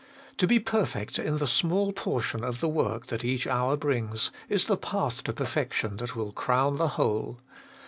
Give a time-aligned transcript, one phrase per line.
[0.37, 4.65] To be perfect in the small portion of the work that each hour brings, is
[4.65, 7.37] the path to the perfection that will crown the whole.